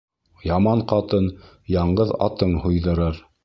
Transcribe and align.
Яман 0.51 0.81
ҡатын 0.93 1.29
яңғыҙ 1.77 2.17
атың 2.31 2.59
һуйҙырыр. 2.67 3.25